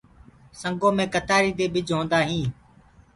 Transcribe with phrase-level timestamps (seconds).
[0.61, 2.49] سنگو دي ڪتآري مي ڀج هوندآ هينٚ۔